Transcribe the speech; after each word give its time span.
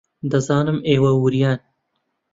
دەزانم 0.31 0.77
ئێوە 0.89 1.11
وریان. 1.23 1.59